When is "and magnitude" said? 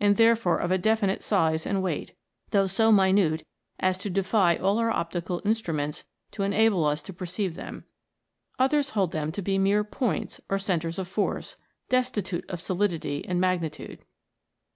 13.28-13.98